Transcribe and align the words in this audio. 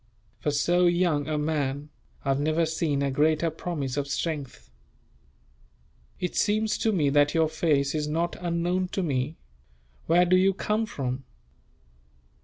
For 0.39 0.49
so 0.49 0.87
young 0.87 1.27
a 1.27 1.37
man, 1.37 1.89
I 2.25 2.29
have 2.29 2.39
never 2.39 2.65
seen 2.65 3.03
a 3.03 3.11
greater 3.11 3.51
promise 3.51 3.97
of 3.97 4.07
strength. 4.07 4.71
"It 6.19 6.35
seems 6.35 6.79
to 6.79 6.91
me 6.91 7.11
that 7.11 7.35
your 7.35 7.47
face 7.47 7.93
is 7.93 8.07
not 8.07 8.35
unknown 8.39 8.87
to 8.93 9.03
me. 9.03 9.37
Where 10.07 10.25
do 10.25 10.35
you 10.37 10.55
come 10.55 10.87
from?" 10.87 11.23